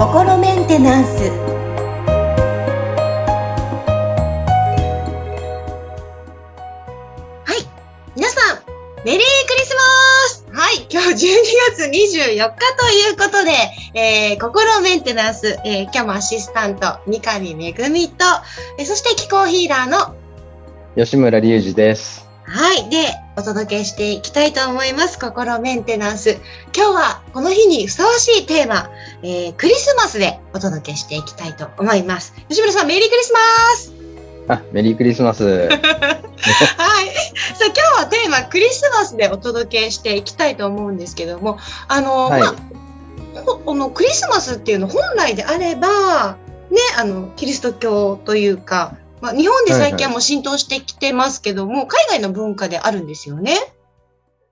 [0.00, 1.30] 心メンテナンス
[7.44, 7.66] はい。
[8.16, 8.58] 皆さん、
[9.04, 9.82] メリークリスマ
[10.28, 10.86] スはい。
[10.90, 11.38] 今日12
[11.76, 13.52] 月24日ということで、
[13.94, 18.24] えー、心メンテナンス、えー、今日もアシスタント、三上めぐみと、
[18.78, 20.16] えー、そして気候ヒーラーの
[20.96, 22.29] 吉村隆二です。
[22.50, 22.90] はい。
[22.90, 25.20] で、お届けしていきたいと思います。
[25.20, 26.40] 心メンテナンス。
[26.76, 28.90] 今日はこの日にふさわしいテーマ、
[29.22, 32.34] えー、クリスマスでお届けしていきたいと思います。
[32.48, 33.38] 吉村さん、メリークリスマ
[33.76, 33.94] ス
[34.48, 35.44] あ、メリークリスマス。
[35.46, 35.70] はい。
[35.70, 41.56] さあ、今日はテーマ、クリスマスでお届けしていきたいと思うんですけども、
[41.86, 46.36] あの、はいまあ、このクリスマスっていうの本来であれば、
[46.72, 53.56] ね、あの、キリスト教というか、まあ、日本で最近はもう浸透してきてますけども、海外の文化であるんですよね。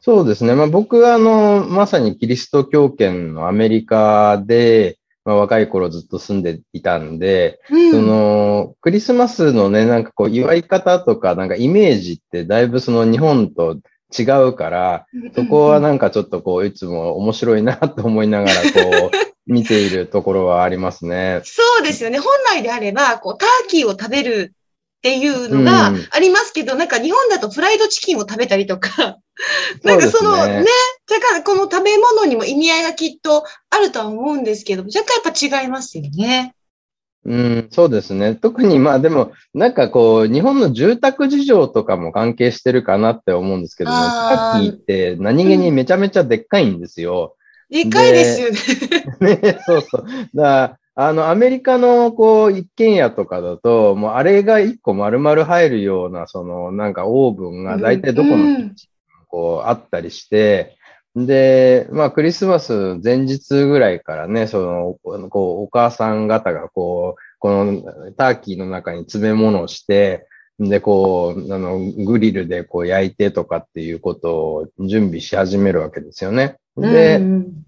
[0.00, 0.54] そうですね。
[0.54, 7.90] まあ、僕は、あの、まさにキリスト教圏のアメリカで、まあ、若い頃ずっと住んでいたんで、うん。
[7.92, 13.78] その、クリスマスのね、なんかこう、祝い方とか、なんかイメージってだいぶその日本と
[14.16, 19.10] 違うから、そこはなんかちょっとこう、いつも面白いなと思いながら、こう、
[19.46, 21.40] 見ているところはありますね。
[21.44, 22.18] そうですよね。
[22.18, 24.54] 本来であれば、こう、ターキーを食べる
[24.98, 29.18] っていうのがうんありますけど、なんか日本だとフライドチキンを食べたりとか、
[29.82, 30.66] なんかそのねね、
[31.08, 36.54] だからこの食べ物にも意味合いがきっとあるとは思うんですけど、若干やっぱ違いますよね。
[37.24, 38.34] うん、そうですね。
[38.34, 47.36] 特にまあでも、なんかこう、日本の住宅事情とかも関係してるかなって思うんですけどね、あーターキーって何気にめちゃめちゃでっかいんですよ。
[47.70, 49.36] でかいですよね。
[49.40, 50.04] ね、 そうそう。
[50.34, 58.74] だからあの、アメリカのこう、一軒家とかだと、もうあれが一個丸々入るような、その、なんかオーブンが大体どこのキッチンにも
[59.28, 60.76] こう、あったりして、
[61.14, 70.26] で、まあ、クリスマス前日ぐらいからね、その、こう、お母さん方がこう、このターキーの中に詰め物をして、
[70.58, 76.56] で、こう、あの、グリルでこう焼いてとかっていうことを準備し始めるわけですよね。
[76.76, 77.62] で、うん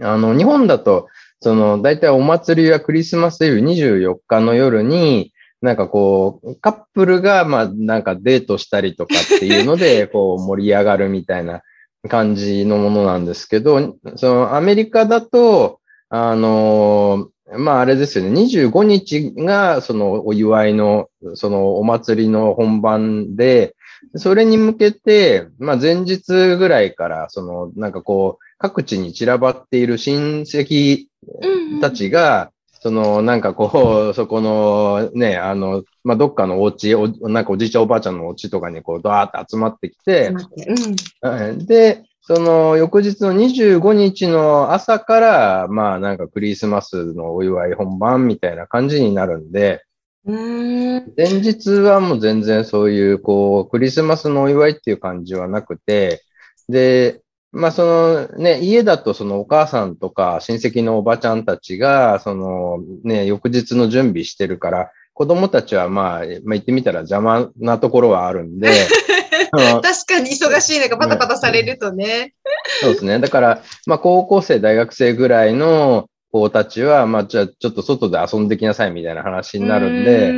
[0.00, 1.08] あの、日本だと、
[1.40, 11.62] その、大体お祭りはクリスマスイブ24日の夜に、なんかこう、カップルが、まあ、なんかデートしたりとかっていうので、 こう、盛り上がるみたいな
[12.08, 23.74] 感じのものなんですけど、その、アメリカだと、あの、まあ、あれですよね、25日が、その、お祝いの、その、お祭りの本番で、
[24.16, 31.06] それに向けて、まあ、前日ぐらいから、その、なんかこう、各地に散らばっている親戚
[31.42, 31.80] うん。
[31.80, 32.50] たちが、
[32.84, 49.82] その、なんかこう、そこのね、あの、まあ、どっかのお家お、なんかおじいちゃんおばあちゃんのお家とかにこう、ドワーって集まってきて、うんはいで、その翌日の25日の朝から、まあなんかクリスマスのお祝い本番みたいな感じになるんで、
[50.26, 51.12] うーん。
[51.16, 56.20] 前日はもう全然そういう、こう、クリスマスのお祝いっていう感じはなくて、
[56.68, 57.22] で、
[57.54, 68.70] まあそのね、家だとそのお母さんとか親戚のおばちゃんたちが、そのね、翌日の準備してるから、子供たちはまあ、まあ言ってみたら邪魔なところはあるんで、
[69.52, 72.34] うん確かに忙しい中パタパタされるとね。
[72.80, 73.20] そうですね。
[73.20, 80.32] だから、まあ、高校生、大学生ぐらいの子たちは、まあ、じゃあ、ちょっと外で遊んできなさいみたいな話になるんで、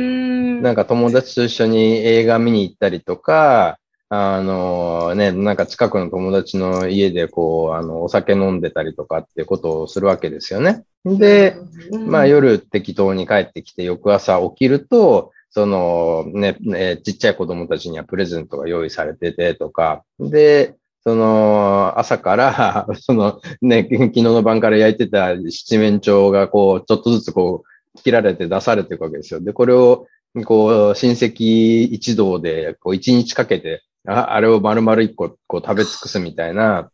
[0.61, 10.85] なんか、か友達と一緒に映画見に行ったりとか、あのね、なんか近くの友達の家でこう、あの、お酒飲んでたりとかってことをするわけですよね。
[11.03, 11.57] で、
[12.05, 29.41] まあ夜適当に帰ってきて翌朝起きると、そのね、ねちっちゃい子供たちにはプレゼントが用意されててとか、で、その朝から、 そのね、昨日の晩から焼いてた七面鳥がこう、ちょっとずつこう、切られて出されていくわけですよ。
[29.41, 30.07] で、これを、
[30.45, 36.89] こう、親戚一同で、こう、一日かけて、ああれを丸々一個、こう、食べ尽くすみたいな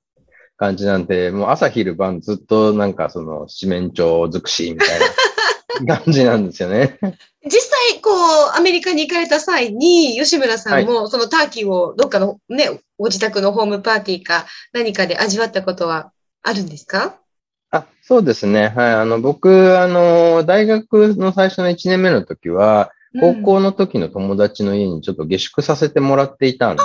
[0.57, 5.00] 感じなんで、もう朝昼晩ずっとなんかその、七面鳥尽くしみたい
[5.86, 6.98] な 感じなんですよね。
[7.45, 16.12] 実際、こう、アメリカに行かれた際に、吉村さんも、そのターキーをどっかのね、ご自宅のホームパーティーか何かで味わったことは
[16.42, 17.16] あるんですか？
[17.71, 18.68] あ、そうですね。
[18.75, 18.92] はい。
[18.94, 26.81] あの、僕、あの、大学の最初の1年目の時は、高校の時の友達の家にちょっと下宿させてもらっていたんで、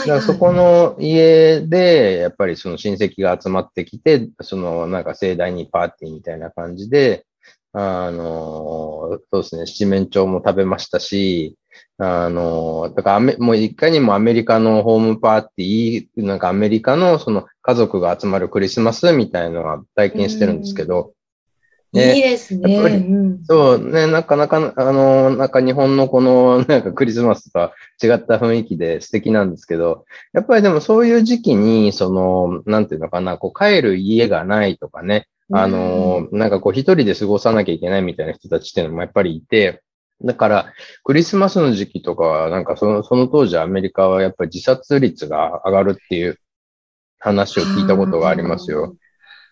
[0.00, 7.24] だからそこの家で、やっぱりその親戚が集まってきて、そのなんか盛大にパーティーみたいな感じで、
[7.72, 11.56] あの、そうですね、七面鳥も食べましたし、
[11.98, 21.14] あの、だからアメ、もういかにもアメリカのホームパーティー、なんかアメリカのその家族が集まるクリスマスみたいなのは体験してるんですけど、
[21.92, 22.76] ね、いいですね。
[22.76, 27.72] うん、そうね、なかなか、あの、なんか日本のこの、 なんかクリスマスとは
[28.02, 39.82] 違った雰囲気で素敵なんですけど、やっぱりでもそういう時期に、その、なんていうのかな、こう帰る家がないとかね、あの、なんかこう一人で過ごさなきゃいけないみたいな人たちっていうのもやっぱりいて、
[40.24, 40.72] だから、
[41.04, 46.38] クリスマスの時期とかは、なんかその、その当時アメリカはやっぱり自殺率が上がるっていう
[47.18, 48.96] 話を聞いたことがありますよ。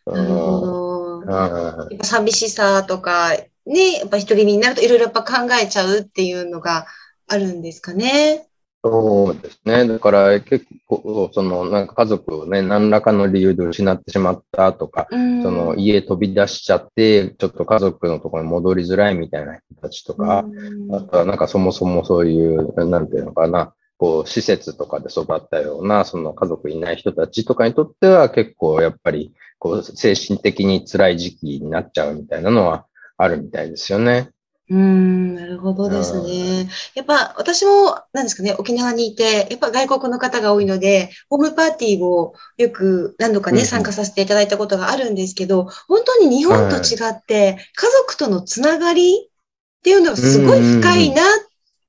[0.06, 0.89] なるほど。
[1.26, 3.30] やっぱ寂しさとか、
[3.66, 6.86] ね、やっぱ一人になるといろいろやっぱ考えちゃうっていうのが
[7.28, 8.46] あるんですかね。
[8.82, 9.86] そうですね。
[9.86, 20.46] だから結構、その、なんか家族をね、何らかの理由で失ってしまったとか、その家飛び出しちゃって、ちょっと家族のところに戻りづらいみたいな人たちとか、
[20.92, 32.86] あとはなんかそもそもそういう、なんていうのかな、こう、施設とかで育ったような、その家族いない人たちとかにとっては結構やっぱり、こう、精神的に辛い時期になっちゃうみたいなのは
[33.16, 34.30] あるみたいですよね。
[34.70, 36.68] うん、なるほどですね。
[36.94, 51.26] やっぱ私も、なんですかね、沖縄にいて、やっぱ外国の方が多いので、ホームパーティーをよく何度かね、参加させていただいたことがあるんですけど、本当に日本と違って、家族とのつながりっていうのがすごい深いなっ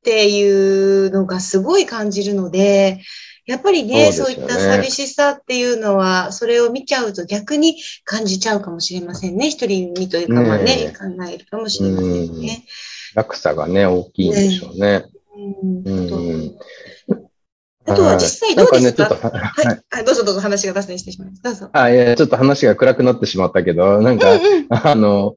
[0.04, 3.00] ていうのがすごい感じるので、
[3.46, 9.50] やっぱりねそう、いった寂しさっていうのは、それを見ちゃうと逆に感じちゃうかもしれませんね。
[9.50, 12.66] 一人にというか、まあね、ね考えるかもしれませんね。
[13.16, 15.06] 落差がね、大きいんでしょうね。
[15.36, 16.56] うん
[17.88, 19.52] あとは実際どうですか、ね、
[19.90, 21.42] はい、どうぞどうぞ話が脱線してしまいます。
[21.42, 21.70] どうぞ。
[21.74, 25.36] あ、いや、ちょっと話が暗くなってしまったけど、なんか、うんうん、あの、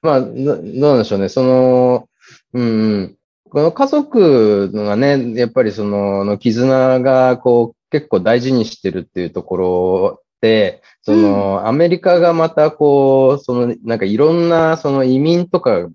[0.00, 1.28] まあど、どうなんでしょうね。
[1.28, 2.08] その、
[2.54, 3.16] うん、
[3.50, 15.88] この家族がね、やっぱりその、の絆がこう結構大事にしてるっていうところで、その、うん、アメリカがまたこう、その、なんかいろんなその移民とか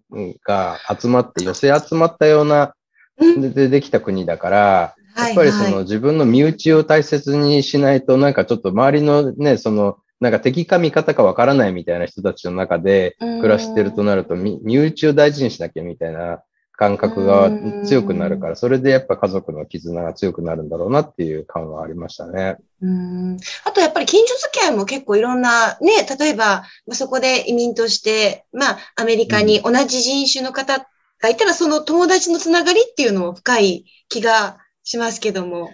[0.46, 2.74] が集まって、寄せ集まったような、
[3.20, 16.44] でできた国だから、やっぱりその自分の身内を大切にしないと、なんかちょっと周りのね、その、なんか敵か味方かわからないみたいな人たちの中で暮らしてるとなると、身内を大事にしなきゃみたいな
[16.82, 17.52] 感覚が
[17.86, 22.58] 強くなるから、それでやっぱ家族の絆が強くなるんだろうなっていう感はありましたね。
[22.82, 30.88] うんあとやっぱり近所付き合いも結構いろんな、ね、例えば、まあ、そこで移民として、まあ、アメリカに同じ人種の方
[31.22, 35.70] がいたら、その友達のつながりっていうのも深い気がしますけども。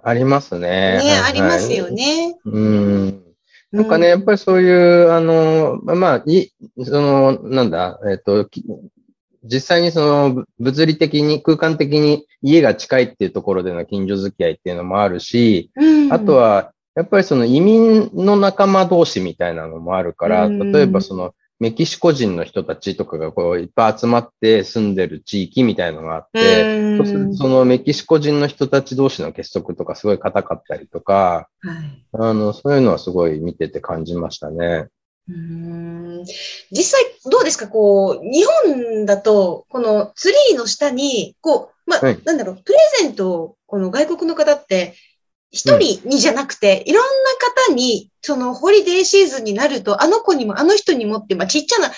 [0.00, 0.60] ありますね。
[0.60, 2.36] ね、はいはい、ありますよね。
[2.44, 3.24] うん。
[3.72, 6.52] なんかね、やっぱりそういう、あの、まあ、い、
[6.84, 8.48] その、なんだ、えっ、と、
[9.48, 26.98] 実際にその物理的に空間的に家が近いっていうところでの近所付き合いっていうのもあるし、うん、あとはやっぱりその移民の仲間同士みたいなのもあるから、例えばそのメキシコ人の人たちとかがこういっぱい集まって住んでる地域みたいなのがあって、
[27.36, 34.86] そのメキシコ人の人たち同士の結束とかすごい硬かったりとか、はい、あの、そういうのはすごい見てて感じましたね。
[35.28, 36.24] うん。
[36.70, 37.68] 実際どうですか？
[37.68, 44.94] こう、日本だと、このツリーの下に、こう、まあ、はい、なんだろう、プレゼントを、この外国の方って、
[45.50, 47.10] 一人にじゃなくて、うん、いろんな
[47.68, 51.94] 方に、そのホリデーシーズンになると、あの子にもあの人にもって、まあ、ちっちゃなね、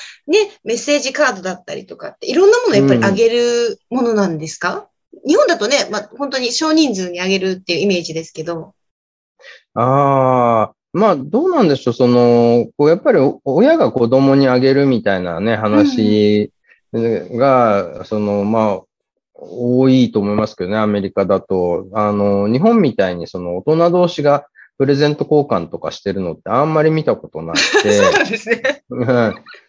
[0.62, 8.74] メッセージカードだったりとかって、いろんなものやっぱりあげるものなんですか、うん、日本だとね、まあ、本当に少人数にあげるっていうイメージですけど。
[9.74, 16.52] ああ、まあ、どうなんでしょう、その、こうやっぱり親が子供にあげるみたいなね、話
[16.92, 18.80] が、うん、その、まあ、
[19.34, 21.86] 多いと思いますけどね、アメリカだと。
[21.94, 24.46] あの、日本みたいにその大人同士が
[24.78, 27.92] プレゼント交換とかしてるのってあんまり見たことなくて。
[27.92, 28.84] そうなんですね。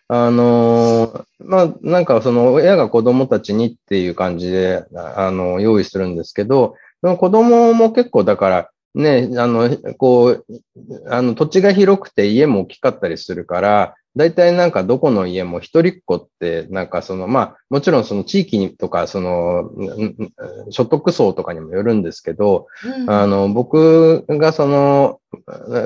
[0.07, 10.45] あの、まあ、なんかその親が子供たちにっていう感じで、あの、用意するんですけど、子供も結構だから、ね、あの、こう、
[11.09, 19.71] あの、土地が広くて家も大きかったりするから、大体なんかどこの家も一人っ子って、なんかその、まあ、もちろんその地域にとか、その、
[20.69, 25.21] 所得層とかにもよるんですけど、うん、あの、僕がその、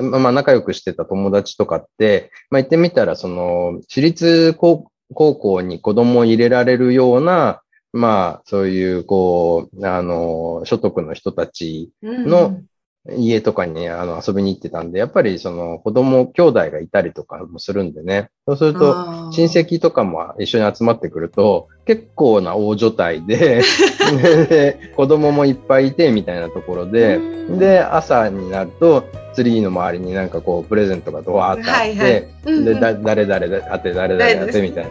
[0.02, 12.66] まあ、仲良くしてた友達とかって、まあ、言ってみたら、その、私立高校に子供を入れられるような、まあ、そういう、こう、あの、所得の人たちの、うん
[13.14, 18.30] 家とかにあの遊びに行ってたんで、やっぱりその子供、兄弟がいたりとかもするんでね。
[18.46, 23.62] そうすると、親戚とかも一緒に集まってくると、結構な大所帯で
[24.48, 27.20] で、子供もいっぱいいてみたいなところで、
[27.50, 34.90] で、朝になると、ツリーの周りになんかこう、プレゼントがドワーってあって、で、だ誰々であって、誰々あってみたいな。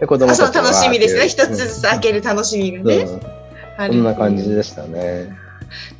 [0.00, 1.28] で、子供たちそう、楽しみですね。
[1.28, 3.06] 一つずつ開ける楽しみがね。
[3.76, 5.44] そんな感じでしたね。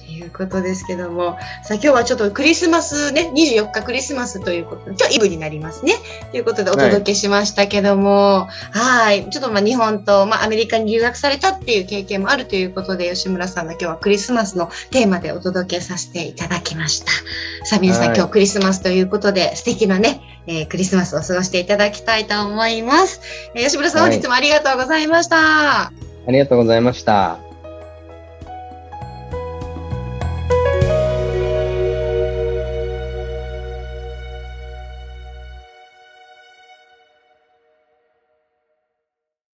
[0.08, 5.94] いうことですけども、さあ今日はちょっとクリスマスね、24日クリスマスということで、今日イブになりますね。
[6.30, 17.10] ということでお届けしましたけども、はい、ちょっとまあ日本と、まあアメリカに留学されたっていう経験もあるということで、吉村さんが今日はクリスマスのテーマでお届けさせていただきました。
[17.64, 23.20] さあ皆さん、今日クリスマスということで、素敵なね、えー、クリスマスを過ごしていただきたいと思います。
[23.54, 25.86] えー、吉村さん、本日もありがとうございました。
[25.86, 25.92] あ
[26.28, 27.43] りがとうございました。